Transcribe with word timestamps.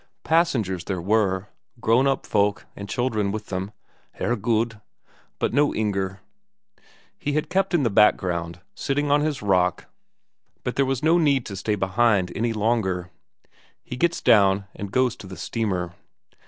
Passengers 0.23 0.85
there 0.85 0.99
were, 0.99 1.49
grown 1.79 2.07
up 2.07 2.25
folk 2.25 2.65
and 2.75 2.89
children 2.89 3.31
with 3.31 3.45
them 3.49 3.71
Herregud! 4.19 4.81
but 5.37 5.53
no 5.53 5.75
Inger. 5.75 6.21
He 7.19 7.33
had 7.33 7.51
kept 7.51 7.75
in 7.75 7.83
the 7.83 7.91
background, 7.91 8.61
sitting 8.73 9.11
on 9.11 9.21
his 9.21 9.43
rock, 9.43 9.85
but 10.63 10.75
there 10.75 10.87
was 10.87 11.03
no 11.03 11.19
need 11.19 11.45
to 11.45 11.55
stay 11.55 11.75
behind 11.75 12.31
any 12.35 12.51
longer; 12.51 13.11
he 13.83 13.95
gets 13.95 14.21
down 14.21 14.65
and 14.75 14.91
goes 14.91 15.15
to 15.17 15.27
the 15.27 15.37
steamer. 15.37 15.93